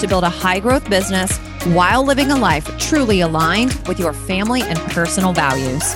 [0.00, 1.36] to build a high growth business
[1.74, 5.94] while living a life truly aligned with your family and personal values.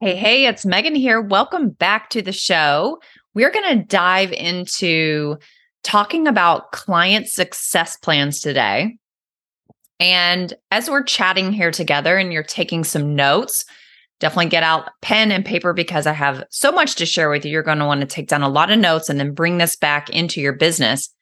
[0.00, 1.20] Hey, hey, it's Megan here.
[1.20, 3.00] Welcome back to the show.
[3.34, 5.36] We're going to dive into
[5.82, 8.96] talking about client success plans today.
[10.00, 13.64] And as we're chatting here together and you're taking some notes,
[14.20, 17.52] definitely get out pen and paper because I have so much to share with you.
[17.52, 19.76] You're going to want to take down a lot of notes and then bring this
[19.76, 21.12] back into your business.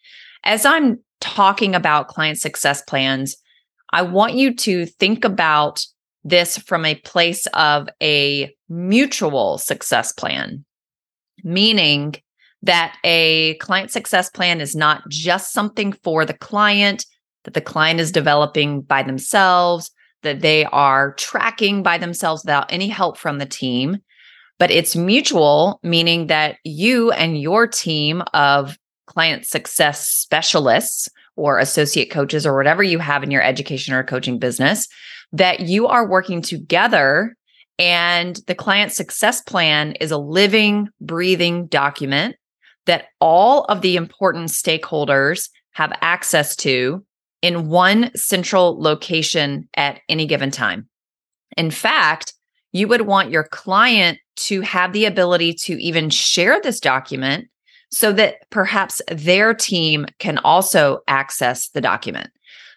[0.45, 3.37] As I'm talking about client success plans,
[3.93, 5.85] I want you to think about
[6.25, 10.65] this from a place of a mutual success plan,
[11.45, 12.17] meaning
[12.63, 17.07] that a client success plan is not just something for the client
[17.45, 19.91] that the client is developing by themselves
[20.27, 23.99] that they are tracking by themselves without any help from the team.
[24.59, 32.11] But it's mutual, meaning that you and your team of client success specialists or associate
[32.11, 34.89] coaches or whatever you have in your education or coaching business,
[35.33, 37.37] that you are working together.
[37.79, 42.37] And the client success plan is a living, breathing document
[42.87, 47.05] that all of the important stakeholders have access to
[47.47, 50.89] in one central location at any given time.
[51.57, 52.35] In fact,
[52.73, 57.47] you would want your client to have the ability to even share this document
[57.93, 62.31] so that perhaps their team can also access the document.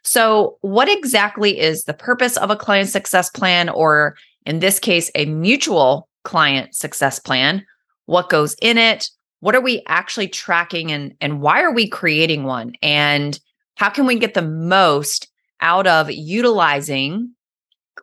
[0.03, 4.15] So, what exactly is the purpose of a client success plan, or
[4.45, 7.65] in this case, a mutual client success plan?
[8.05, 9.09] What goes in it?
[9.39, 12.73] What are we actually tracking and, and why are we creating one?
[12.83, 13.39] And
[13.79, 15.29] how can we get the most
[15.61, 17.31] out of utilizing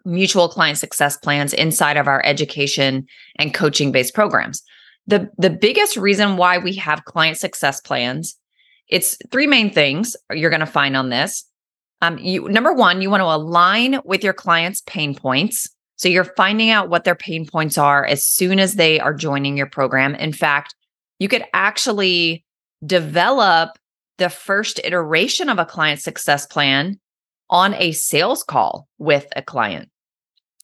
[0.07, 3.07] mutual client success plans inside of our education
[3.39, 4.63] and coaching based programs?
[5.07, 8.37] The, the biggest reason why we have client success plans,
[8.89, 11.45] it's three main things you're going to find on this.
[12.01, 15.69] Um, you number one, you want to align with your client's pain points.
[15.97, 19.59] So you're finding out what their pain points are as soon as they are joining
[19.59, 20.15] your program.
[20.15, 20.75] In fact,
[21.19, 22.47] you could actually
[22.85, 23.77] develop
[24.19, 26.99] the first iteration of a client success plan
[27.51, 29.89] on a sales call with a client.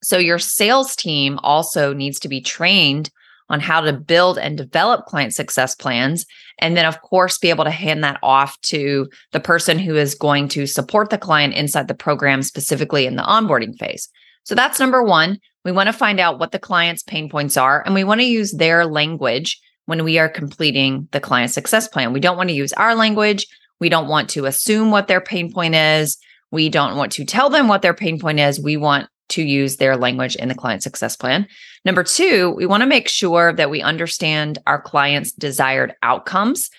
[0.02, 3.10] So your sales team also needs to be trained
[3.48, 6.24] on how to build and develop client success plans.
[6.58, 10.14] And then, of course, be able to hand that off to the person who is
[10.14, 14.08] going to support the client inside the program, specifically in the onboarding phase.
[14.44, 15.38] So that's number one.
[15.64, 18.26] We want to find out what the client's pain points are, and we want to
[18.26, 22.12] use their language when we are completing the client success plan.
[22.12, 23.46] We don't want to use our language.
[23.80, 26.18] We don't want to assume what their pain point is.
[26.50, 28.60] We don't want to tell them what their pain point is.
[28.60, 31.46] We want to use their language in the client success plan.
[31.84, 36.70] Number two, we want to make sure that we understand our clients' desired outcomes,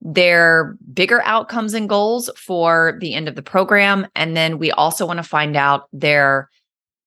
[0.00, 4.06] their bigger outcomes and goals for the end of the program.
[4.14, 6.50] And then we also want to find out their,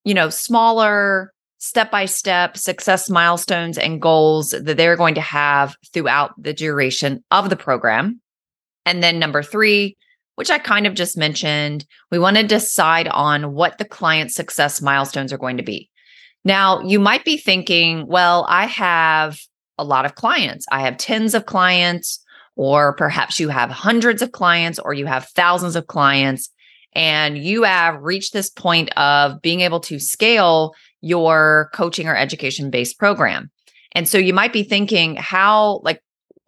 [0.04, 5.76] you know, smaller step by step success milestones and goals that they're going to have
[5.94, 8.22] throughout the duration of the program.
[8.86, 9.98] And then number three,
[10.36, 14.82] which I kind of just mentioned, we want to decide on what the client success
[14.82, 15.90] milestones are going to be.
[16.46, 19.40] Now, you might be thinking, well, I have
[19.78, 20.66] a lot of clients.
[20.72, 22.24] I have tens of clients,
[22.56, 26.50] or perhaps you have hundreds of clients, or you have thousands of clients,
[26.94, 32.70] and you have reached this point of being able to scale your coaching or education
[32.70, 33.52] based program.
[33.94, 36.02] And so you might be thinking, how, like,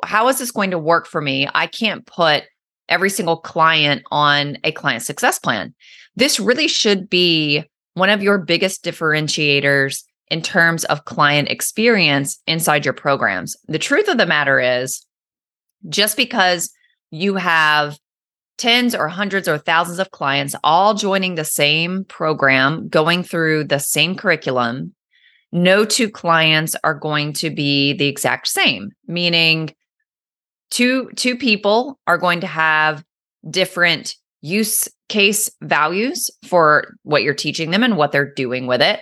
[0.03, 1.47] how is this going to work for me?
[1.53, 2.43] I can't put
[2.87, 5.73] every single client on a client success plan.
[6.16, 7.63] This really should be
[7.93, 13.55] one of your biggest differentiators in terms of client experience inside your programs.
[13.67, 15.05] The truth of the matter is,
[15.87, 16.72] just because
[17.11, 17.97] you have
[18.59, 23.79] tens or hundreds or thousands of clients all joining the same program, going through the
[23.79, 24.94] same curriculum,
[25.52, 29.73] no two clients are going to be the exact same, meaning
[30.70, 33.03] two two people are going to have
[33.50, 39.00] different use case values for what you're teaching them and what they're doing with it.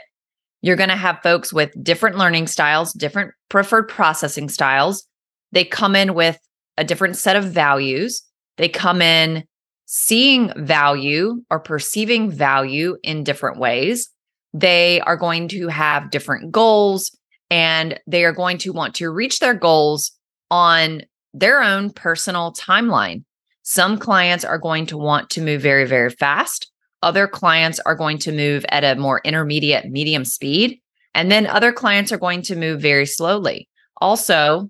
[0.62, 5.06] You're going to have folks with different learning styles, different preferred processing styles.
[5.52, 6.40] They come in with
[6.78, 8.24] a different set of values
[8.58, 9.46] They come in
[9.86, 14.10] seeing value or perceiving value in different ways.
[14.54, 17.16] They are going to have different goals
[17.50, 20.12] and they are going to want to reach their goals
[20.52, 23.24] on their own personal timeline.
[23.64, 26.72] Some clients are going to want to move very, very fast.
[27.04, 30.82] Other clients are going to move at a more intermediate, medium speed.
[31.14, 33.68] And then other clients are going to move very slowly.
[34.00, 34.70] Also,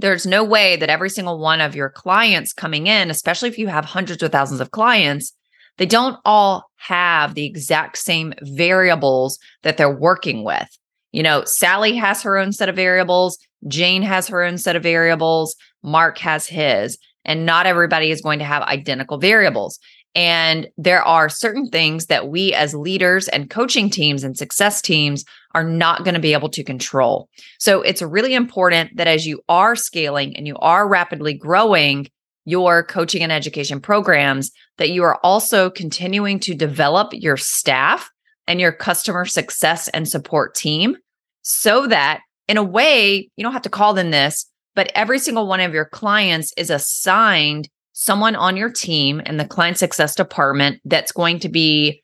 [0.00, 3.68] there's no way that every single one of your clients coming in, especially if you
[3.68, 5.32] have hundreds of thousands of clients,
[5.76, 10.68] they don't all have the exact same variables that they're working with.
[11.12, 13.38] You know, Sally has her own set of variables,
[13.68, 18.38] Jane has her own set of variables, Mark has his, and not everybody is going
[18.38, 19.78] to have identical variables.
[20.14, 25.24] And there are certain things that we as leaders and coaching teams and success teams
[25.54, 27.28] are not going to be able to control.
[27.58, 32.08] So it's really important that as you are scaling and you are rapidly growing
[32.44, 38.10] your coaching and education programs, that you are also continuing to develop your staff
[38.48, 40.96] and your customer success and support team
[41.42, 45.46] so that in a way, you don't have to call them this, but every single
[45.46, 47.68] one of your clients is assigned
[48.00, 52.02] someone on your team in the client success department that's going to be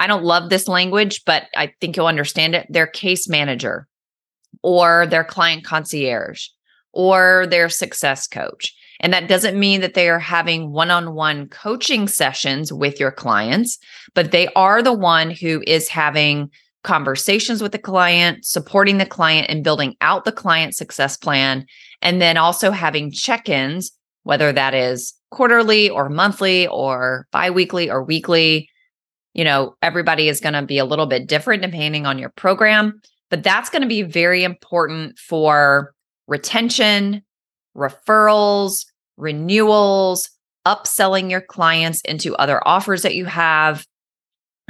[0.00, 2.66] I don't love this language, but I think you'll understand it.
[2.70, 3.86] Their case manager
[4.62, 6.48] or their client concierge
[6.92, 8.74] or their success coach.
[8.98, 13.12] And that doesn't mean that they are having one on one coaching sessions with your
[13.12, 13.78] clients,
[14.14, 16.50] but they are the one who is having
[16.82, 21.66] conversations with the client, supporting the client, and building out the client success plan.
[22.02, 23.92] And then also having check ins,
[24.24, 28.68] whether that is quarterly or monthly or biweekly or weekly.
[29.32, 33.00] You know, everybody is going to be a little bit different depending on your program,
[33.30, 35.94] but that's going to be very important for
[36.26, 37.22] retention,
[37.76, 38.86] referrals,
[39.16, 40.28] renewals,
[40.66, 43.86] upselling your clients into other offers that you have.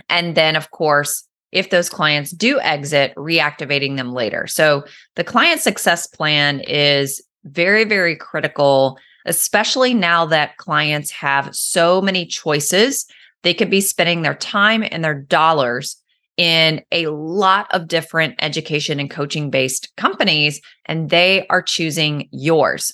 [0.08, 4.46] And then, of course, if those clients do exit, reactivating them later.
[4.46, 4.84] So
[5.16, 12.26] the client success plan is very, very critical, especially now that clients have so many
[12.26, 13.06] choices.
[13.42, 15.96] They could be spending their time and their dollars
[16.36, 22.92] in a lot of different education and coaching based companies, and they are choosing yours.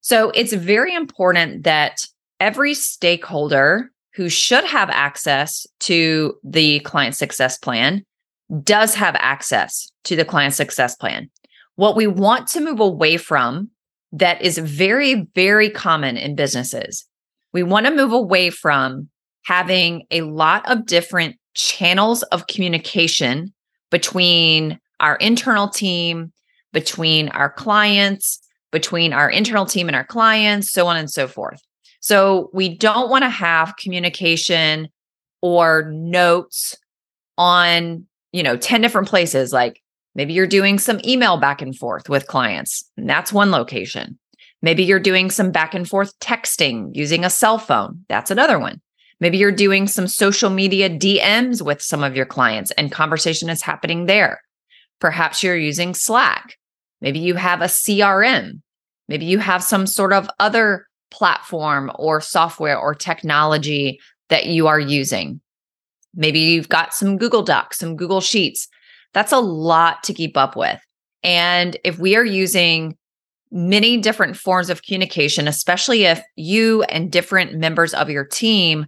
[0.00, 2.06] So it's very important that
[2.40, 8.04] every stakeholder who should have access to the client success plan
[8.62, 11.30] does have access to the client success plan.
[11.74, 13.70] What we want to move away from
[14.16, 17.04] that is very, very common in businesses,
[17.52, 19.08] we want to move away from
[19.44, 23.52] having a lot of different channels of communication
[23.90, 26.32] between our internal team,
[26.72, 28.40] between our clients,
[28.72, 31.60] between our internal team and our clients, so on and so forth.
[32.00, 34.88] So we don't want to have communication
[35.42, 36.76] or notes
[37.38, 39.52] on, you know, 10 different places.
[39.52, 39.82] Like
[40.16, 44.18] maybe you're doing some email back and forth with clients, that's one location.
[44.62, 48.04] Maybe you're doing some back and forth texting using a cell phone.
[48.08, 48.80] That's another one.
[49.20, 53.62] Maybe you're doing some social media DMs with some of your clients and conversation is
[53.62, 54.40] happening there.
[54.98, 56.56] Perhaps you're using Slack.
[57.00, 58.60] Maybe you have a CRM.
[59.08, 64.80] Maybe you have some sort of other platform or software or technology that you are
[64.80, 65.40] using.
[66.14, 68.68] Maybe you've got some Google Docs, some Google Sheets.
[69.16, 70.78] That's a lot to keep up with.
[71.22, 72.98] And if we are using
[73.50, 78.84] many different forms of communication, especially if you and different members of your team,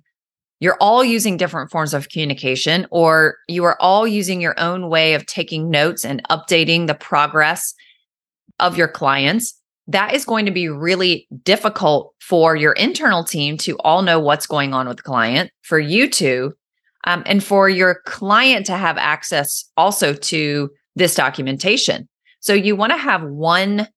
[0.61, 5.15] you're all using different forms of communication, or you are all using your own way
[5.15, 7.73] of taking notes and updating the progress
[8.61, 13.79] of your clients, that is going to be really difficult for your internal team to
[13.79, 16.53] all know what's going on with the client, for you to,
[17.05, 22.09] um, and for your client to have access also to this documentation.
[22.41, 23.89] So you want to have one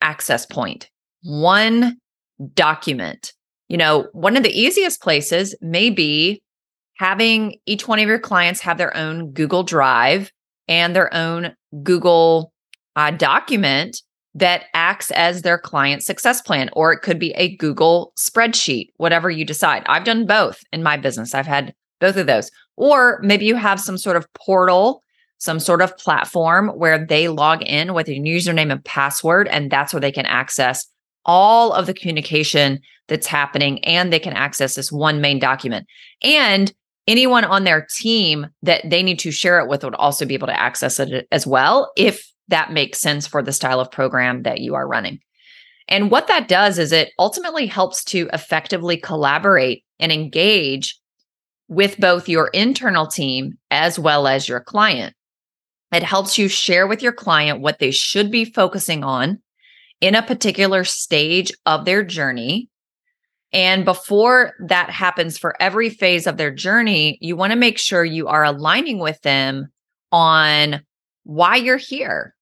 [0.00, 0.90] access point,
[1.22, 1.96] one
[2.54, 3.32] document.
[3.68, 6.42] You know, one of the easiest places may be
[6.98, 10.30] having each one of your clients have their own Google Drive
[10.68, 12.52] and their own Google
[12.94, 14.00] uh, document
[14.34, 19.30] that acts as their client success plan, or it could be a Google spreadsheet, whatever
[19.30, 19.82] you decide.
[19.86, 21.34] I've done both in my business.
[21.34, 22.50] I've had both of those.
[22.76, 25.02] Or maybe you have some sort of portal,
[25.38, 29.92] some sort of platform where they log in with a username and password, and that's
[29.92, 30.86] where they can access
[31.24, 35.86] all of the communication that's happening and they can access this one main document.
[36.22, 36.72] And
[37.06, 40.48] anyone on their team that they need to share it with would also be able
[40.48, 44.60] to access it as well if that makes sense for the style of program that
[44.60, 45.18] you are running.
[45.88, 50.98] And what that does is it ultimately helps to effectively collaborate and engage
[51.68, 55.14] with both your internal team as well as your client.
[55.92, 59.40] It helps you share with your client what they should be focusing on
[60.00, 62.68] in a particular stage of their journey.
[63.52, 68.04] And before that happens for every phase of their journey, you want to make sure
[68.04, 69.68] you are aligning with them
[70.12, 70.82] on
[71.24, 72.34] why you're here,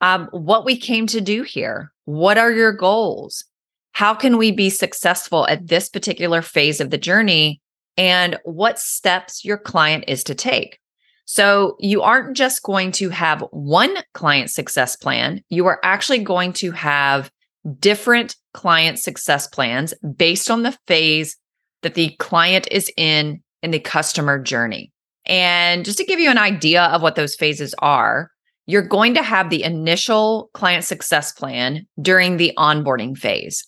[0.00, 3.44] um, what we came to do here, what are your goals,
[3.92, 7.60] how can we be successful at this particular phase of the journey,
[7.96, 10.78] and what steps your client is to take.
[11.24, 16.52] So you aren't just going to have one client success plan, you are actually going
[16.54, 17.30] to have
[17.78, 21.36] different client success plans based on the phase
[21.82, 24.92] that the client is in in the customer journey.
[25.26, 28.30] And just to give you an idea of what those phases are,
[28.66, 33.64] you're going to have the initial client success plan during the onboarding phase.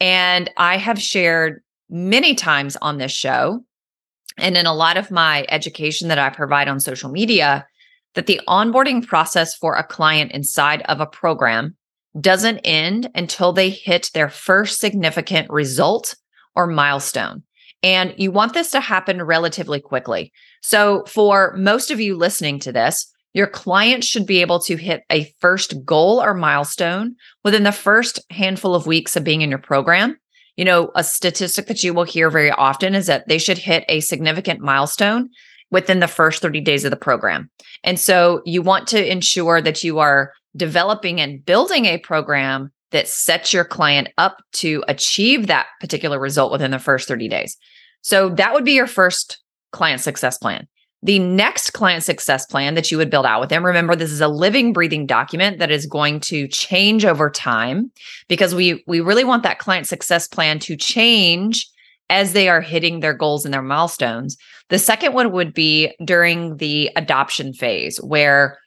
[0.00, 3.62] And I have shared many times on this show
[4.36, 7.66] and in a lot of my education that I provide on social media
[8.14, 11.76] that the onboarding process for a client inside of a program
[12.20, 16.16] doesn't end until they hit their first significant result
[16.54, 17.42] or milestone.
[17.82, 20.32] And you want this to happen relatively quickly.
[20.62, 25.02] So, for most of you listening to this, your client should be able to hit
[25.10, 27.14] a first goal or milestone
[27.44, 30.18] within the first handful of weeks of being in your program.
[30.58, 33.84] You know, a statistic that you will hear very often is that they should hit
[33.86, 35.30] a significant milestone
[35.70, 37.48] within the first 30 days of the program.
[37.84, 43.06] And so you want to ensure that you are developing and building a program that
[43.06, 47.56] sets your client up to achieve that particular result within the first 30 days.
[48.02, 50.66] So that would be your first client success plan.
[51.02, 54.20] The next client success plan that you would build out with them, remember this is
[54.20, 57.92] a living breathing document that is going to change over time
[58.28, 61.68] because we we really want that client success plan to change
[62.10, 64.36] as they are hitting their goals and their milestones.
[64.70, 68.58] The second one would be during the adoption phase where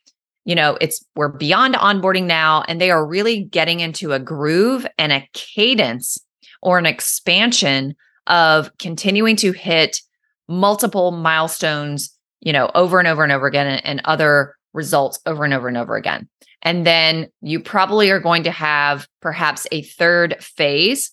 [0.46, 4.88] you know it's we're beyond onboarding now and they are really getting into a groove
[4.98, 6.18] and a cadence
[6.62, 7.94] or an expansion
[8.28, 10.00] of continuing to hit
[10.48, 15.44] multiple milestones you know, over and over and over again and, and other results over
[15.44, 16.28] and over and over again.
[16.62, 21.12] And then you probably are going to have perhaps a third phase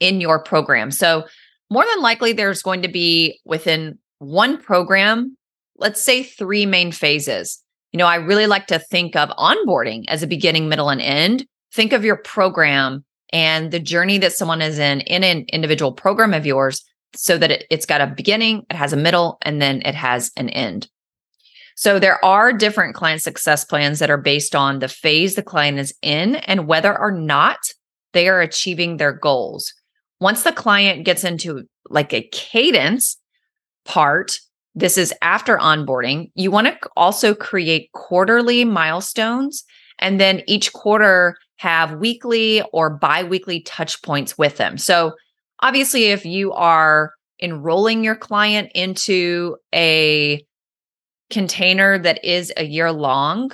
[0.00, 0.90] in your program.
[0.90, 1.24] So,
[1.70, 5.36] more than likely, there's going to be within one program,
[5.76, 7.62] let's say three main phases.
[7.92, 11.46] You know, I really like to think of onboarding as a beginning, middle, and end.
[11.72, 16.34] Think of your program and the journey that someone is in in an individual program
[16.34, 16.84] of yours
[17.16, 20.30] so that it, it's got a beginning, it has a middle, and then it has
[20.36, 20.88] an end.
[21.76, 25.78] So there are different client success plans that are based on the phase the client
[25.78, 27.58] is in and whether or not
[28.12, 29.72] they are achieving their goals.
[30.20, 33.16] Once the client gets into like a cadence
[33.84, 34.38] part,
[34.76, 39.64] this is after onboarding, you want to also create quarterly milestones
[39.98, 44.78] and then each quarter have weekly or bi-weekly touch points with them.
[44.78, 45.14] So
[45.64, 50.44] obviously if you are enrolling your client into a
[51.30, 53.50] container that is a year long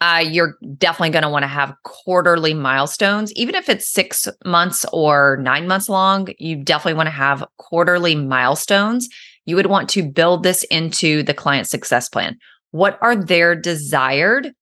[0.00, 3.32] uh, you're definitely going to want to have quarterly milestones.
[3.34, 8.14] Even if it's six months or nine months long you definitely want to have quarterly
[8.14, 9.08] milestones.
[9.46, 12.36] You would want to build this into the client success plan.
[12.70, 14.52] What are their desired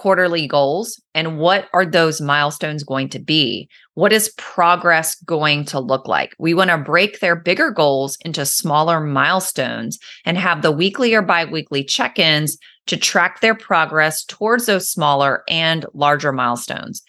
[0.00, 3.68] quarterly goals and what are those milestones going to be?
[3.92, 6.34] What is progress going to look like?
[6.38, 11.20] We want to break their bigger goals into smaller milestones and have the weekly or
[11.20, 17.02] biweekly check ins to track their progress towards those smaller and larger milestones.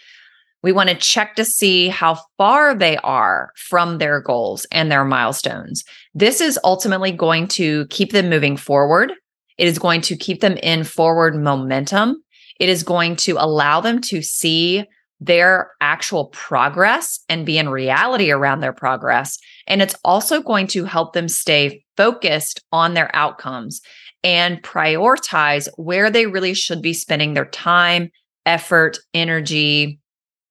[0.62, 5.06] We want to check to see how far they are from their goals and their
[5.06, 5.86] milestones.
[6.14, 9.14] This is ultimately going to keep them moving forward.
[9.58, 12.22] It is going to keep them in forward momentum
[12.62, 14.86] it is going to allow them to see
[15.20, 19.40] their actual progress and be in reality around their progress.
[19.66, 23.82] And it's also going to help them stay focused on their outcomes
[24.24, 28.12] and prioritize where they really should be spending their time,
[28.46, 30.00] effort, energy,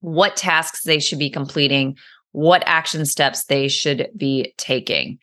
[0.01, 1.97] what tasks they should be completing,
[2.33, 5.21] what action steps they should be taking.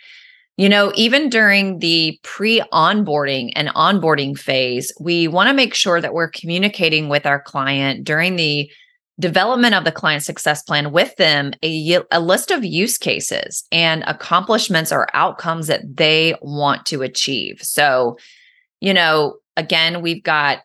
[0.58, 6.02] You know, even during the pre onboarding and onboarding phase, we want to make sure
[6.02, 8.70] that we're communicating with our client during the
[9.20, 14.04] development of the client success plan with them a, a list of use cases and
[14.06, 17.60] accomplishments or outcomes that they want to achieve.
[17.62, 18.18] So,
[18.80, 20.60] you know, again, we've got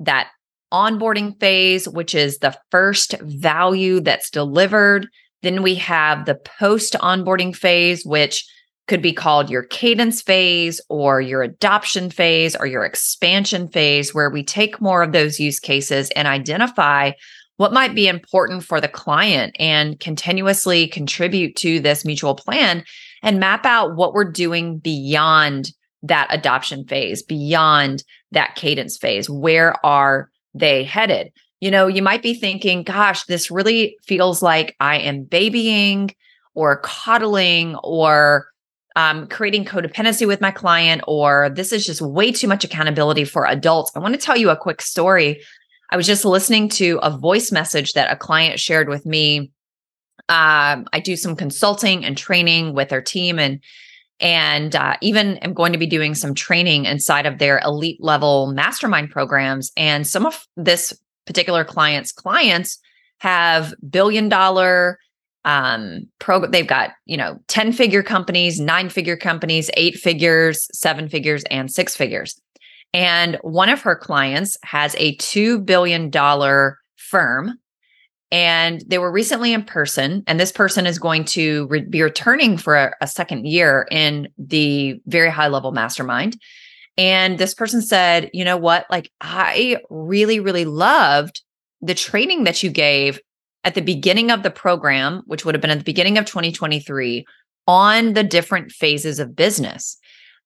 [0.00, 0.28] that
[0.72, 5.06] onboarding phase, which is the first value that's delivered.
[5.42, 8.46] Then we have the post onboarding phase, which
[8.86, 14.30] could be called your cadence phase or your adoption phase or your expansion phase, where
[14.30, 17.12] we take more of those use cases and identify
[17.56, 22.84] what might be important for the client and continuously contribute to this mutual plan
[23.22, 25.70] and map out what we're doing beyond
[26.02, 29.30] that adoption phase, beyond that cadence phase.
[29.30, 31.32] Where are they headed?
[31.60, 36.14] You know, you might be thinking, gosh, this really feels like I am babying
[36.54, 38.48] or coddling or
[38.96, 43.46] um, creating codependency with my client, or this is just way too much accountability for
[43.46, 43.92] adults.
[43.94, 45.42] I want to tell you a quick story.
[45.90, 49.52] I was just listening to a voice message that a client shared with me.
[50.28, 53.60] Um, I do some consulting and training with their team, and
[54.20, 58.52] and uh, even am going to be doing some training inside of their elite level
[58.52, 59.72] mastermind programs.
[59.76, 62.78] And some of this particular client's clients
[63.18, 64.98] have billion dollar
[65.44, 71.08] um program they've got you know 10 figure companies 9 figure companies 8 figures 7
[71.08, 72.40] figures and 6 figures.
[72.92, 77.58] And one of her clients has a 2 billion dollar firm
[78.30, 82.56] and they were recently in person and this person is going to re- be returning
[82.56, 86.40] for a, a second year in the very high level mastermind.
[86.96, 88.86] And this person said you know what?
[88.90, 91.42] Like i really really loved
[91.82, 93.20] the training that you gave
[93.64, 97.24] at the beginning of the program which would have been at the beginning of 2023
[97.66, 99.96] on the different phases of business.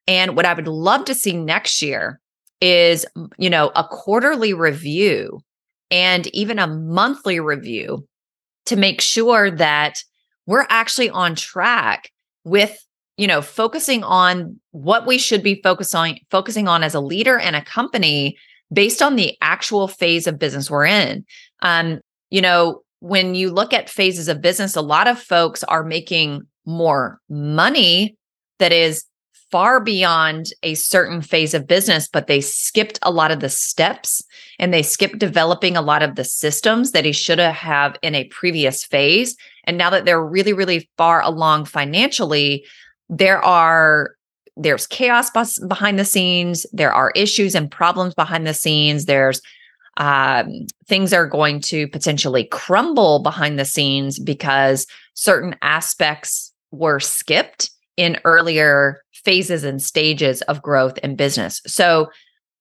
[0.06, 2.20] And what i would love to see next year
[2.60, 3.06] is
[3.38, 5.40] you know a quarterly review
[5.90, 8.06] and even a monthly review
[8.66, 10.02] to make sure that
[10.46, 12.10] we're actually on track
[12.44, 12.84] with
[13.16, 17.56] you know focusing on what we should be focusing focusing on as a leader and
[17.56, 18.36] a company
[18.72, 21.24] based on the actual phase of business we're in.
[21.62, 25.84] Um you know when you look at phases of business a lot of folks are
[25.84, 28.16] making more money
[28.58, 29.04] that is
[29.50, 34.22] far beyond a certain phase of business, but they skipped a lot of the steps
[34.58, 38.24] and they skipped developing a lot of the systems that he should have in a
[38.24, 39.36] previous phase.
[39.64, 42.64] And now that they're really, really far along financially,
[43.08, 44.12] there are
[44.60, 45.30] there's chaos
[45.68, 46.66] behind the scenes.
[46.72, 49.04] There are issues and problems behind the scenes.
[49.04, 49.40] There's
[49.98, 57.70] um, things are going to potentially crumble behind the scenes because certain aspects were skipped
[57.96, 61.60] in earlier phases and stages of growth in business.
[61.66, 62.10] So,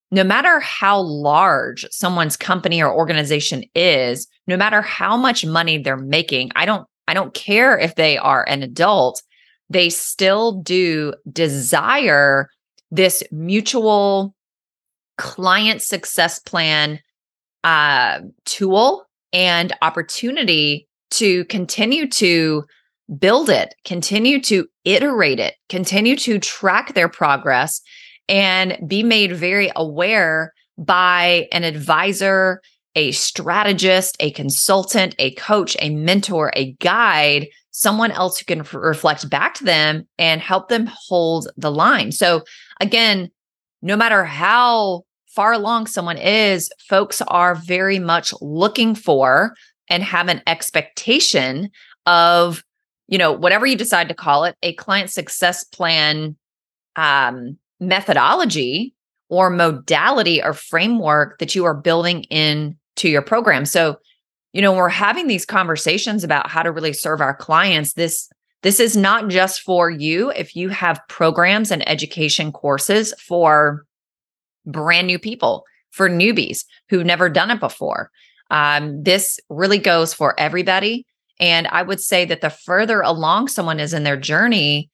[0.10, 5.98] no matter how large someone's company or organization is, no matter how much money they're
[5.98, 9.22] making, I don't I don't care if they are an adult,
[9.70, 12.50] they still do desire
[12.90, 14.34] this mutual
[15.18, 17.00] client success plan
[17.68, 19.04] uh, tool
[19.34, 22.64] and opportunity to continue to
[23.20, 27.82] build it, continue to iterate it, continue to track their progress,
[28.30, 32.62] and be made very aware by an advisor,
[32.96, 38.74] a strategist, a consultant, a coach, a mentor, a guide, someone else who can f-
[38.74, 42.14] reflect back to them and help them hold the line.
[42.14, 42.44] So,
[42.80, 43.30] again,
[43.82, 45.04] no matter how
[45.38, 49.54] far along someone is, folks are very much looking for
[49.88, 51.70] and have an expectation
[52.08, 52.64] of
[53.08, 56.36] you know, whatever you decide to call it, a client success plan
[56.96, 58.94] um, methodology
[59.30, 63.66] or modality or framework that you are building in to your program.
[63.66, 63.98] So,
[64.54, 67.94] you know, we're having these conversations about how to really serve our clients.
[67.94, 68.30] This
[68.64, 73.86] this is not just for you if you have programs and education courses for
[74.68, 78.12] brand new people, for newbies who've never done it before.
[78.52, 81.06] Um, this really goes for everybody.
[81.40, 84.90] And I would say that the further along someone is in their journey,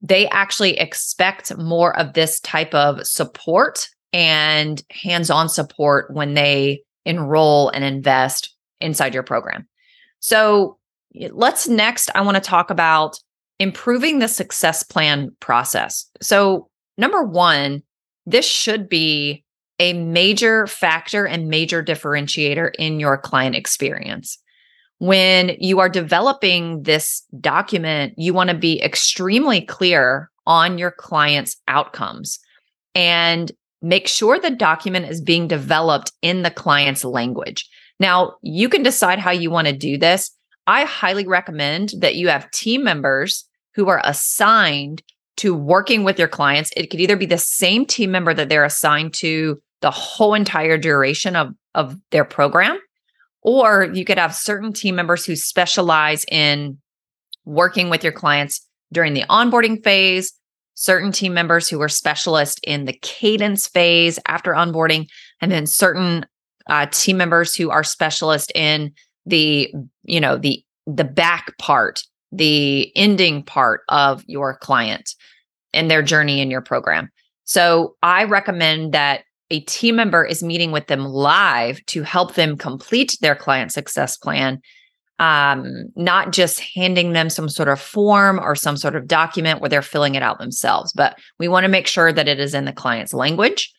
[0.00, 6.82] they actually expect more of this type of support and hands on support when they
[7.04, 9.68] enroll and invest inside your program.
[10.20, 10.78] So,
[11.30, 13.18] let's next, I want to talk about
[13.58, 16.06] improving the success plan process.
[16.20, 17.82] So, number one,
[18.26, 19.44] this should be
[19.78, 24.38] a major factor and major differentiator in your client experience
[25.02, 31.56] when you are developing this document, you want to be extremely clear on your client's
[31.66, 32.38] outcomes
[32.94, 33.50] and
[33.82, 37.68] make sure the document is being developed in the client's language.
[37.98, 40.30] Now, you can decide how you want to do this.
[40.68, 45.02] I highly recommend that you have team members who are assigned
[45.38, 46.70] to working with your clients.
[46.76, 50.78] It could either be the same team member that they're assigned to the whole entire
[50.78, 52.78] duration of, of their program.
[53.42, 56.78] Or you could have certain team members who specialize in
[57.44, 60.32] working with your clients during the onboarding phase,
[60.74, 65.08] certain team members who are specialists in the cadence phase after onboarding,
[65.40, 66.24] and then certain
[66.68, 68.92] uh, team members who are specialists in
[69.26, 69.72] the,
[70.04, 75.14] you know, the the back part, the ending part of your client
[75.72, 77.10] and their journey in your program.
[77.44, 82.56] So I recommend that a team member is meeting with them live to help them
[82.56, 84.60] complete their client success plan
[85.22, 89.68] um, not just handing them some sort of form or some sort of document where
[89.68, 92.64] they're filling it out themselves, but we want to make sure that it is in
[92.64, 93.72] the client's language.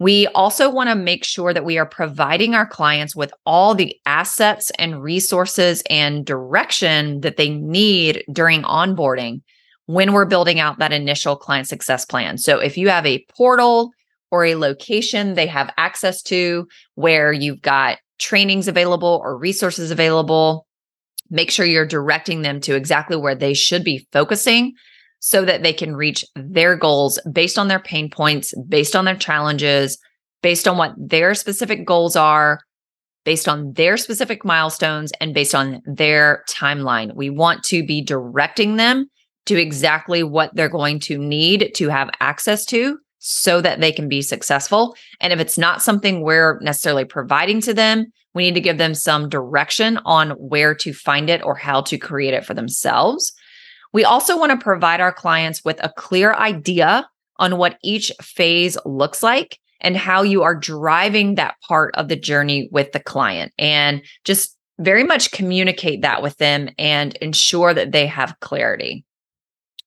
[0.00, 3.96] We also want to make sure that we are providing our clients with all the
[4.06, 9.42] assets and resources and direction that they need during onboarding
[9.86, 12.38] when we're building out that initial client success plan.
[12.38, 13.90] So if you have a portal
[14.30, 20.66] or a location they have access to where you've got trainings available or resources available.
[21.30, 24.74] Make sure you're directing them to exactly where they should be focusing
[25.20, 29.16] so that they can reach their goals based on their pain points, based on their
[29.16, 29.98] challenges,
[30.42, 32.60] based on what their specific goals are,
[33.24, 37.14] based on their specific milestones, and based on their timeline.
[37.14, 39.10] We want to be directing them
[39.46, 44.08] to exactly what they're going to need to have access to so that they can
[44.08, 44.96] be successful.
[45.20, 48.94] And if it's not something we're necessarily providing to them, we need to give them
[48.94, 53.32] some direction on where to find it or how to create it for themselves.
[53.92, 58.76] We also want to provide our clients with a clear idea on what each phase
[58.84, 63.52] looks like and how you are driving that part of the journey with the client
[63.58, 69.04] and just very much communicate that with them and ensure that they have clarity.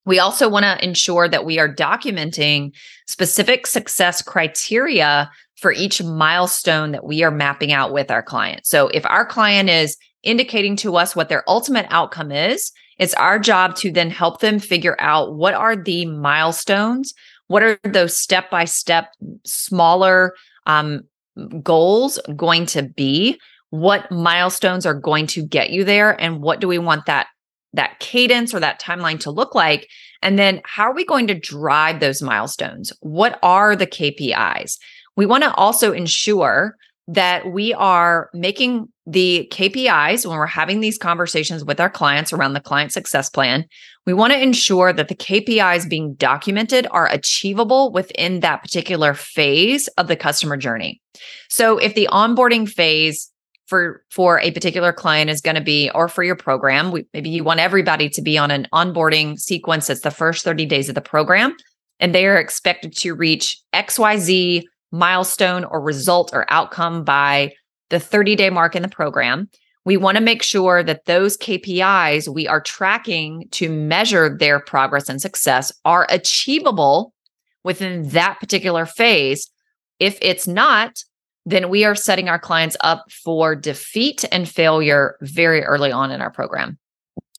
[0.05, 2.73] We also want to ensure that we are documenting
[3.07, 8.65] specific success criteria for each milestone that we are mapping out with our client.
[8.65, 13.39] So if our client is indicating to us what their ultimate outcome is, it's our
[13.39, 17.15] job to then help them figure out what are the milestones,
[17.47, 19.11] what are those step by step
[19.43, 20.35] smaller
[20.67, 21.01] um,
[21.63, 23.39] goals going to be,
[23.71, 27.25] what milestones are going to get you there, and what do we want that
[27.73, 29.87] that cadence or that timeline to look like?
[30.21, 32.93] And then how are we going to drive those milestones?
[32.99, 34.77] What are the KPIs?
[35.15, 36.75] We want to also ensure
[37.11, 42.53] that we are making the KPIs when we're having these conversations with our clients around
[42.53, 43.65] the client success plan.
[44.05, 49.89] We want to ensure that the KPIs being documented are achievable within that particular phase
[49.89, 51.01] of the customer journey.
[51.49, 53.29] So if the onboarding phase
[53.65, 57.29] for for a particular client is going to be or for your program we, maybe
[57.29, 60.95] you want everybody to be on an onboarding sequence that's the first 30 days of
[60.95, 61.55] the program
[62.01, 67.51] and they are expected to reach xyz milestone or result or outcome by
[67.89, 69.49] the 30 day mark in the program
[69.83, 75.09] we want to make sure that those KPIs we are tracking to measure their progress
[75.09, 77.13] and success are achievable
[77.63, 79.49] within that particular phase
[79.99, 81.03] if it's not
[81.45, 86.21] then we are setting our clients up for defeat and failure very early on in
[86.21, 86.77] our program.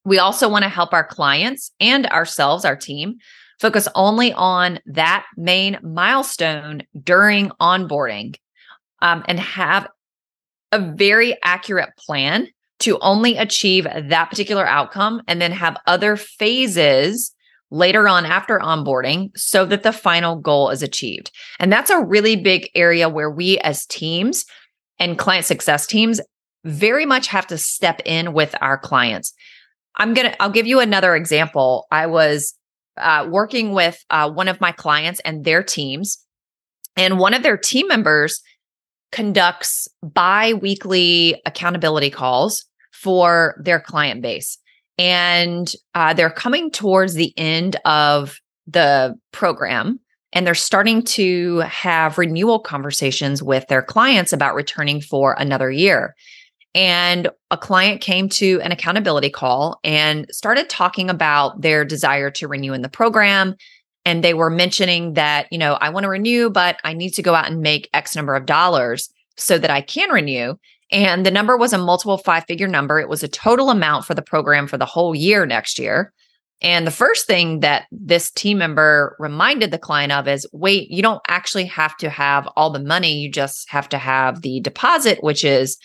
[0.04, 3.18] We also want to help our clients and ourselves, our team,
[3.62, 8.34] focus only on that main milestone during onboarding
[9.00, 9.88] um, and have
[10.72, 12.48] a very accurate plan
[12.80, 17.32] to only achieve that particular outcome and then have other phases
[17.70, 21.30] later on after onboarding so that the final goal is achieved.
[21.60, 24.44] And that's a really big area where we as teams
[24.98, 26.20] and client success teams
[26.64, 29.32] very much have to step in with our clients.
[29.96, 31.86] I'm going to I'll give you another example.
[31.92, 32.54] I was
[32.96, 36.18] uh, working with uh, one of my clients and their teams
[36.96, 38.42] and one of their team members
[39.10, 44.58] conducts bi-weekly accountability calls for their client base
[44.98, 49.98] and uh, they're coming towards the end of the program
[50.32, 56.14] and they're starting to have renewal conversations with their clients about returning for another year.
[56.74, 62.48] And a client came to an accountability call and started talking about their desire to
[62.48, 63.56] renew in the program.
[64.04, 67.22] And they were mentioning that, you know, I want to renew, but I need to
[67.22, 70.54] go out and make X number of dollars so that I can renew.
[70.90, 72.98] And the number was a multiple five figure number.
[72.98, 76.12] It was a total amount for the program for the whole year next year.
[76.60, 81.02] And the first thing that this team member reminded the client of is wait, you
[81.02, 83.14] don't actually have to have all the money.
[83.14, 85.76] You just have to have the deposit, which is,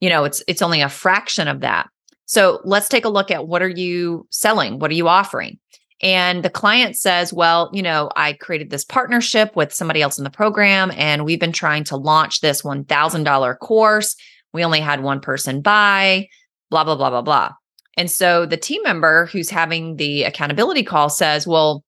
[0.00, 1.88] you know, it's it's only a fraction of that.
[2.26, 4.78] So let's take a look at what are you selling?
[4.78, 5.58] What are you offering?
[6.02, 10.24] And the client says, Well, you know, I created this partnership with somebody else in
[10.24, 14.16] the program, and we've been trying to launch this $1,000 course.
[14.52, 16.28] We only had one person buy,
[16.70, 17.52] blah, blah, blah, blah, blah.
[17.96, 21.82] And so the team member who's having the accountability call says, Well,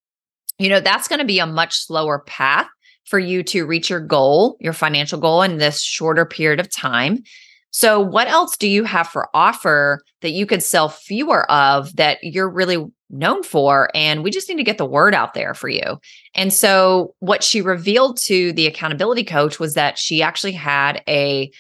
[0.59, 2.68] you know, that's going to be a much slower path
[3.05, 7.23] for you to reach your goal, your financial goal in this shorter period of time.
[7.70, 12.18] So, what else do you have for offer that you could sell fewer of that
[12.22, 13.90] you're really known for?
[13.94, 15.98] And we just need to get the word out there for you.
[16.35, 21.50] And so, what she revealed to the accountability coach was that she actually had a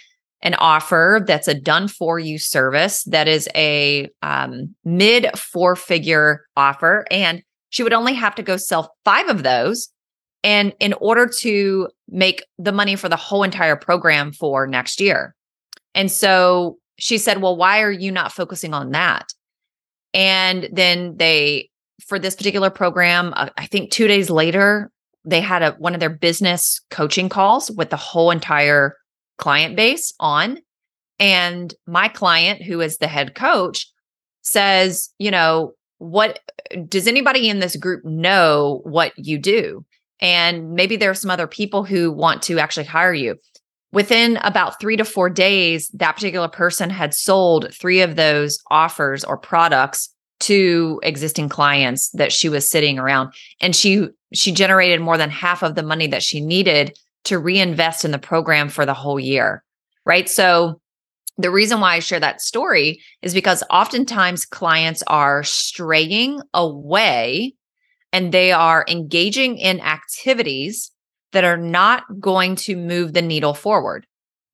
[0.40, 6.46] an offer that's a done for you service that is a um, mid four figure
[6.56, 9.88] offer and she would only have to go sell five of those
[10.44, 15.34] and in order to make the money for the whole entire program for next year
[15.98, 19.28] and so she said well why are you not focusing on that
[20.14, 21.68] and then they
[22.06, 24.90] for this particular program uh, i think two days later
[25.24, 28.96] they had a one of their business coaching calls with the whole entire
[29.36, 30.58] client base on.
[31.18, 33.90] And my client, who is the head coach,
[34.42, 36.40] says, you know, what
[36.88, 39.84] does anybody in this group know what you do?
[40.20, 43.36] And maybe there are some other people who want to actually hire you.
[43.92, 49.24] Within about three to four days, that particular person had sold three of those offers
[49.24, 55.16] or products to existing clients that she was sitting around and she she generated more
[55.16, 58.94] than half of the money that she needed to reinvest in the program for the
[58.94, 59.64] whole year,
[60.04, 60.28] right?
[60.28, 60.80] So
[61.38, 67.54] the reason why I share that story is because oftentimes clients are straying away
[68.12, 70.90] and they are engaging in activities
[71.32, 74.06] that are not going to move the needle forward.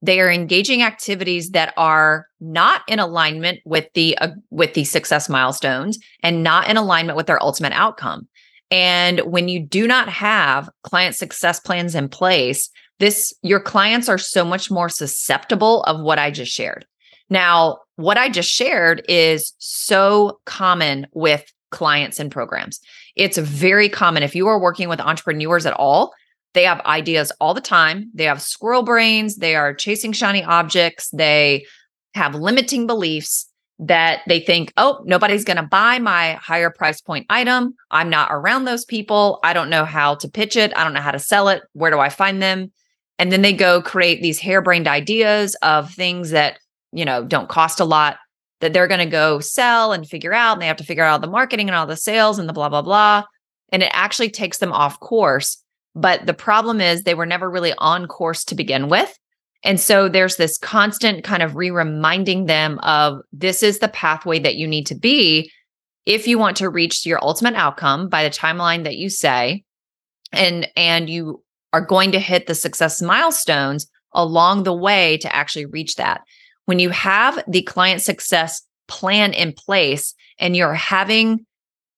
[0.03, 5.29] They are engaging activities that are not in alignment with the uh, with the success
[5.29, 8.29] milestones and not in alignment with their ultimate outcome.
[8.71, 14.19] And when you do not have client success plans in place, this your clients are
[14.19, 16.87] so much more susceptible of what I just shared.
[17.31, 22.79] Now, what I just shared is so common with clients and programs.
[23.17, 26.13] It's very common if you are working with entrepreneurs at all,
[26.55, 28.11] they have ideas all the time.
[28.15, 31.67] They have squirrel brains, they are chasing shiny objects, they
[32.15, 33.49] have limiting beliefs
[33.81, 37.75] that they think, oh, nobody's going to buy my higher price point item.
[37.91, 39.41] I'm not around those people.
[39.43, 40.73] I don't know how to pitch it.
[40.77, 41.63] I don't know how to sell it.
[41.73, 42.73] Where do I find them?
[43.19, 46.59] And then they go create these harebrained ideas of things that,
[46.93, 48.19] you know, don't cost a lot
[48.61, 50.53] that they're going to go sell and figure out.
[50.55, 52.53] And they have to figure out all the marketing and all the sales and the
[52.53, 53.25] blah, blah, blah.
[53.71, 55.64] And it actually takes them off course.
[55.95, 59.17] But the problem is they were never really on course to begin with.
[59.63, 64.39] And so there's this constant kind of re reminding them of this is the pathway
[64.41, 65.51] that you need to be
[66.07, 69.65] if you want to reach your ultimate outcome by the timeline that you say
[70.33, 75.67] and and you are going to hit the success milestones along the way to actually
[75.67, 76.21] reach that
[76.67, 81.45] when you have the client success plan in place and you're having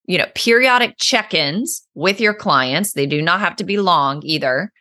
[0.07, 4.73] you know periodic check-ins with your clients they do not have to be long either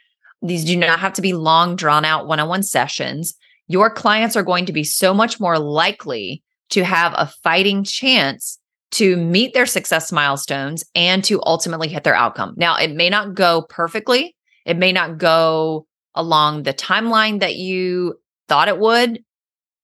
[0.45, 3.35] these do not have to be long, drawn out one on one sessions.
[3.67, 8.59] Your clients are going to be so much more likely to have a fighting chance
[8.91, 12.53] to meet their success milestones and to ultimately hit their outcome.
[12.57, 14.35] Now, it may not go perfectly,
[14.65, 19.23] it may not go along the timeline that you thought it would.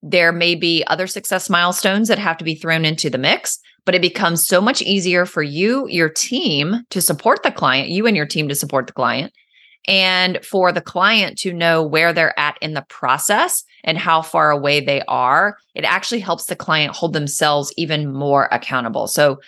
[0.03, 3.95] There may be other success milestones that have to be thrown into the mix, but
[3.95, 8.15] it becomes so much easier for you, your team to support the client, you and
[8.15, 9.33] your team to support the client,
[9.87, 14.51] and for the client to know where they're at in the process and how far
[14.51, 19.07] away they are, it actually helps the client hold themselves even more accountable.
[19.07, 19.39] So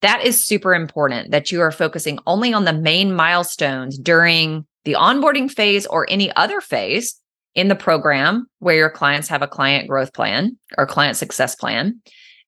[0.00, 4.94] that is super important that you are focusing only on the main milestones during the
[4.94, 7.14] onboarding phase or any other phase
[7.54, 12.00] in the program where your clients have a client growth plan or client success plan.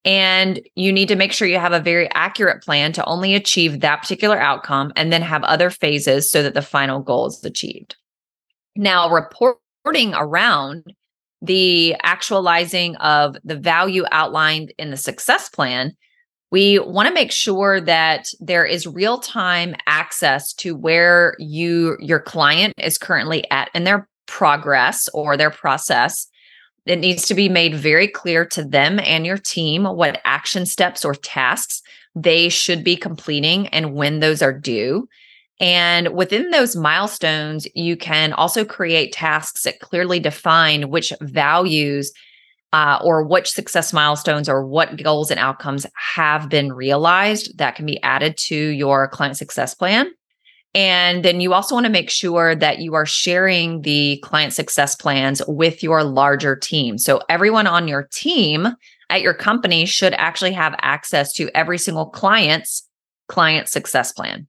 [0.04, 3.80] And you need to make sure you have a very accurate plan to only achieve
[3.80, 7.96] that particular outcome and then have other phases so that the final goal is achieved.
[8.76, 10.94] Now, reporting around
[11.40, 15.92] the actualizing of the value outlined in the success plan,
[16.50, 22.74] we want to make sure that there is real-time access to where you your client
[22.78, 26.28] is currently at in their progress or their process
[26.86, 31.04] it needs to be made very clear to them and your team what action steps
[31.04, 31.82] or tasks
[32.14, 35.08] they should be completing and when those are due.
[35.60, 42.12] And within those milestones, you can also create tasks that clearly define which values
[42.72, 47.86] uh, or which success milestones or what goals and outcomes have been realized that can
[47.86, 50.10] be added to your client success plan.
[50.74, 54.96] And then you also want to make sure that you are sharing the client success
[54.96, 56.98] plans with your larger team.
[56.98, 58.68] So everyone on your team
[59.08, 62.88] at your company should actually have access to every single client's
[63.28, 64.48] client success plan.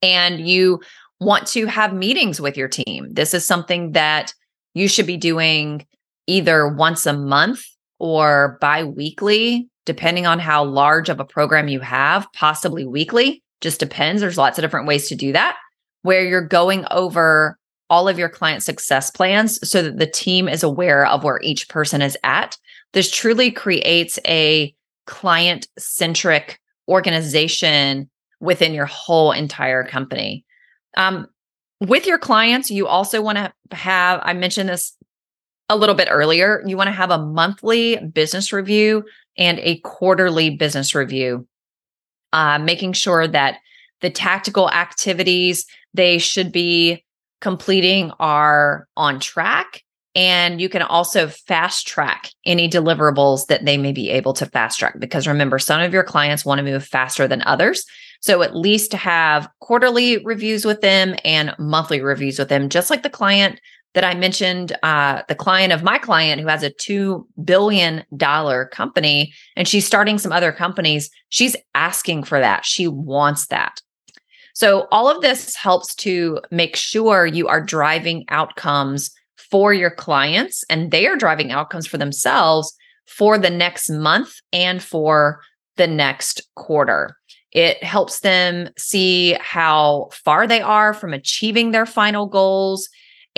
[0.00, 0.80] And you
[1.20, 3.08] want to have meetings with your team.
[3.10, 4.32] This is something that
[4.74, 5.86] you should be doing
[6.26, 7.64] either once a month
[7.98, 13.42] or bi weekly, depending on how large of a program you have, possibly weekly.
[13.60, 14.20] Just depends.
[14.20, 15.56] There's lots of different ways to do that,
[16.02, 17.58] where you're going over
[17.90, 21.68] all of your client success plans so that the team is aware of where each
[21.68, 22.56] person is at.
[22.92, 24.74] This truly creates a
[25.06, 30.44] client centric organization within your whole entire company.
[30.96, 31.26] Um,
[31.80, 34.96] with your clients, you also want to have, I mentioned this
[35.68, 39.04] a little bit earlier, you want to have a monthly business review
[39.36, 41.46] and a quarterly business review,
[42.32, 43.58] uh, making sure that
[44.00, 47.04] the tactical activities they should be
[47.40, 49.82] completing are on track.
[50.14, 54.78] And you can also fast track any deliverables that they may be able to fast
[54.78, 54.98] track.
[54.98, 57.84] Because remember, some of your clients want to move faster than others.
[58.20, 63.04] So at least have quarterly reviews with them and monthly reviews with them, just like
[63.04, 63.60] the client
[63.94, 68.04] that I mentioned, uh, the client of my client who has a $2 billion
[68.70, 72.64] company and she's starting some other companies, she's asking for that.
[72.64, 73.80] She wants that.
[74.54, 80.64] So, all of this helps to make sure you are driving outcomes for your clients
[80.68, 82.74] and they are driving outcomes for themselves
[83.06, 85.40] for the next month and for
[85.76, 87.16] the next quarter.
[87.52, 92.88] It helps them see how far they are from achieving their final goals.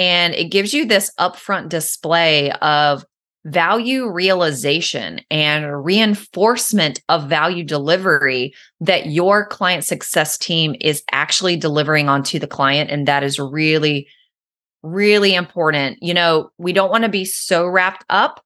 [0.00, 3.04] And it gives you this upfront display of
[3.44, 12.08] value realization and reinforcement of value delivery that your client success team is actually delivering
[12.08, 12.90] onto the client.
[12.90, 14.08] And that is really,
[14.82, 15.98] really important.
[16.00, 18.42] You know, we don't want to be so wrapped up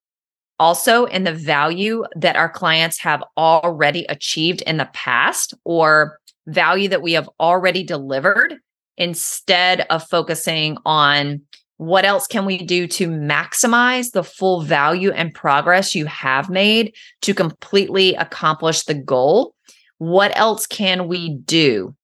[0.59, 6.89] also in the value that our clients have already achieved in the past or value
[6.89, 8.57] that we have already delivered
[8.97, 11.41] instead of focusing on
[11.77, 16.95] what else can we do to maximize the full value and progress you have made
[17.23, 19.55] to completely accomplish the goal?
[19.99, 21.95] What else can we do?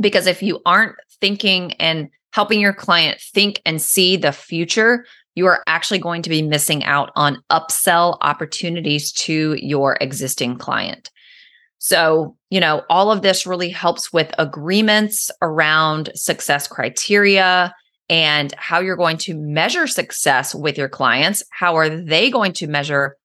[0.00, 5.46] Because if you aren't thinking and helping your client think and see the future, you
[5.46, 11.10] are actually going to be missing out on upsell opportunities to your existing client.
[11.78, 17.74] So, you know, all of this really helps with agreements around success criteria
[18.08, 21.42] and how you're going to measure success with your clients.
[21.50, 23.16] How are they going to measure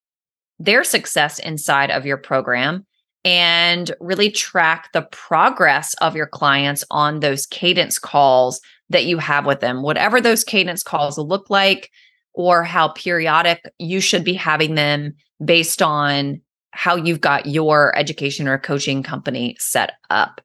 [0.57, 2.85] their success inside of your program?
[3.25, 9.45] And really track the progress of your clients on those cadence calls that you have
[9.45, 11.91] with them, whatever those cadence calls look like,
[12.33, 18.47] or how periodic you should be having them based on how you've got your education
[18.47, 20.41] or coaching company set up.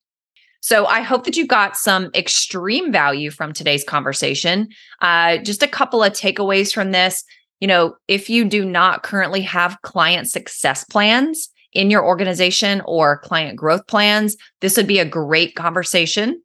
[0.61, 4.69] So I hope that you got some extreme value from today's conversation.
[5.03, 7.23] Uh, just a couple of takeaways from this.
[7.61, 13.19] You know, if you do not currently have client success plans in your organization or
[13.19, 16.41] client growth plans, this would be a great conversation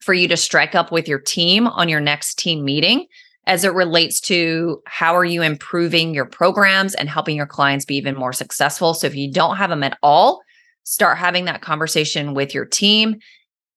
[0.00, 3.06] for you to strike up with your team on your next team meeting
[3.46, 7.96] as it relates to how are you improving your programs and helping your clients be
[7.96, 8.94] even more successful.
[8.94, 10.40] So if you don't have them at all,
[10.84, 13.16] start having that conversation with your team.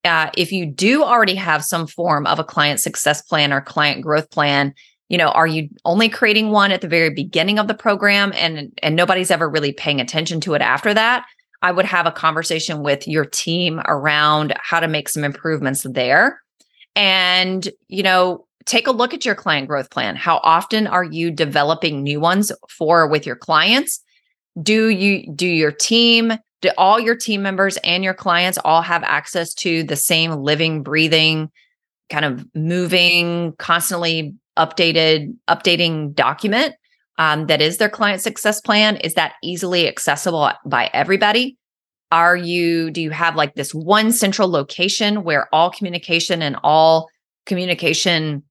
[0.04, 4.02] Uh, if you do already have some form of a client success plan or client
[4.02, 4.74] growth plan,
[5.10, 8.72] you know, are you only creating one at the very beginning of the program and
[8.82, 11.26] and nobody's ever really paying attention to it after that?
[11.62, 16.42] I would have a conversation with your team around how to make some improvements there.
[16.96, 20.16] And, you know, take a look at your client growth plan.
[20.16, 24.02] How often are you developing new ones for with your clients?
[24.62, 26.34] Do you do your team
[26.66, 30.82] do all your team members and your clients all have access to the same living
[30.82, 31.52] breathing
[32.10, 36.74] kind of moving constantly updated updating document
[37.18, 41.58] um, that is their client success plan is that easily accessible by everybody
[42.12, 47.10] are you do you have like this one central location where all communication and all
[47.46, 48.44] communication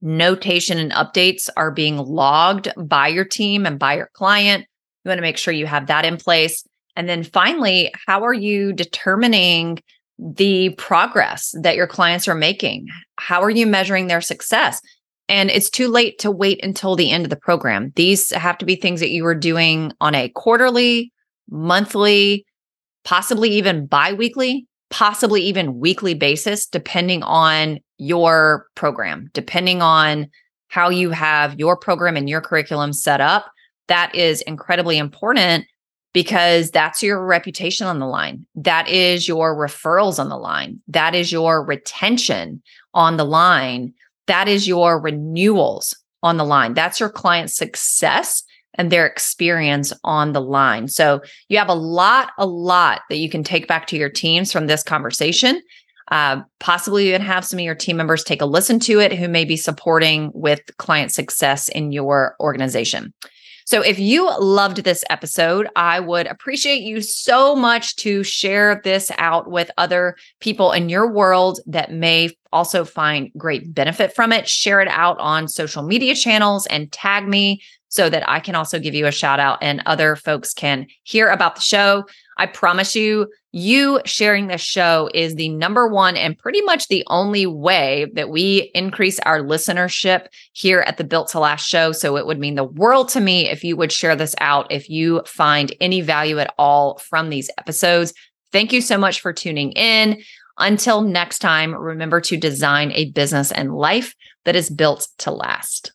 [0.00, 4.66] notation and updates are being logged by your team and by your client.
[5.04, 6.64] You want to make sure you have that in place.
[6.96, 9.80] And then finally, how are you determining
[10.18, 12.88] the progress that your clients are making?
[13.16, 14.80] How are you measuring their success?
[15.28, 17.92] And it's too late to wait until the end of the program.
[17.96, 21.12] These have to be things that you are doing on a quarterly,
[21.50, 22.46] monthly,
[23.04, 30.28] possibly even biweekly, possibly even weekly basis, depending on your program, depending on
[30.68, 33.50] how you have your program and your curriculum set up.
[33.88, 35.64] That is incredibly important
[36.12, 38.46] because that's your reputation on the line.
[38.54, 40.80] That is your referrals on the line.
[40.88, 42.62] That is your retention
[42.94, 43.94] on the line.
[44.26, 46.74] That is your renewals on the line.
[46.74, 48.42] That's your client success
[48.78, 50.88] and their experience on the line.
[50.88, 54.52] So you have a lot, a lot that you can take back to your teams
[54.52, 55.60] from this conversation.
[56.10, 59.28] Uh, possibly even have some of your team members take a listen to it who
[59.28, 63.12] may be supporting with client success in your organization.
[63.68, 69.10] So if you loved this episode, I would appreciate you so much to share this
[69.18, 74.48] out with other people in your world that may also find great benefit from it.
[74.48, 78.78] Share it out on social media channels and tag me so that I can also
[78.78, 82.04] give you a shout out and other folks can hear about the show.
[82.36, 87.02] I promise you, you sharing this show is the number one and pretty much the
[87.08, 91.92] only way that we increase our listenership here at the Built to Last show.
[91.92, 94.88] So it would mean the world to me if you would share this out, if
[94.88, 98.12] you find any value at all from these episodes.
[98.52, 100.22] Thank you so much for tuning in.
[100.58, 104.14] Until next time, remember to design a business and life
[104.44, 105.92] that is built to last.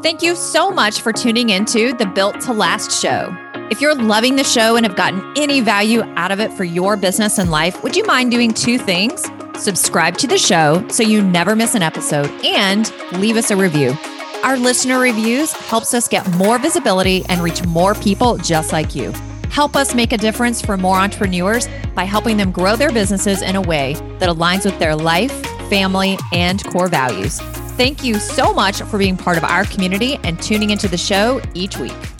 [0.00, 3.36] Thank you so much for tuning into the Built to Last show.
[3.68, 6.96] If you're loving the show and have gotten any value out of it for your
[6.96, 9.26] business and life, would you mind doing two things?
[9.56, 13.92] Subscribe to the show so you never miss an episode and leave us a review.
[14.44, 19.12] Our listener reviews helps us get more visibility and reach more people just like you.
[19.50, 23.56] Help us make a difference for more entrepreneurs by helping them grow their businesses in
[23.56, 25.32] a way that aligns with their life,
[25.68, 27.40] family, and core values.
[27.78, 31.40] Thank you so much for being part of our community and tuning into the show
[31.54, 32.17] each week.